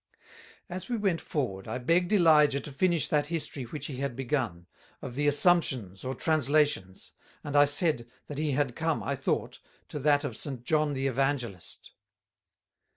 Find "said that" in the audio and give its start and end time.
7.65-8.39